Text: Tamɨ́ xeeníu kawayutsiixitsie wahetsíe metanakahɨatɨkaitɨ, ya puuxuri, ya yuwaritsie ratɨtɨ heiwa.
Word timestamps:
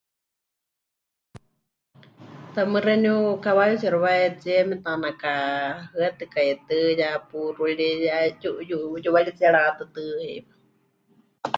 Tamɨ́ 2.53 2.79
xeeníu 2.85 3.19
kawayutsiixitsie 3.43 4.03
wahetsíe 4.05 4.67
metanakahɨatɨkaitɨ, 4.69 6.77
ya 6.99 7.09
puuxuri, 7.27 7.89
ya 8.07 8.15
yuwaritsie 9.03 9.49
ratɨtɨ 9.55 10.01
heiwa. 10.21 10.53